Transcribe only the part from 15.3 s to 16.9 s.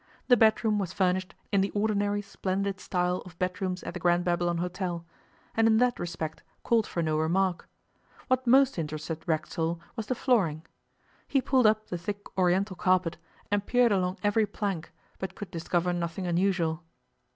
could discover nothing unusual.